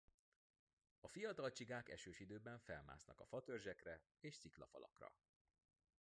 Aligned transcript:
A 0.99 1.07
fiatal 1.07 1.51
csigák 1.51 1.89
esős 1.89 2.19
időben 2.19 2.59
felmásznak 2.59 3.19
a 3.19 3.25
fatörzsekre 3.25 4.01
és 4.19 4.35
sziklafalakra. 4.35 5.11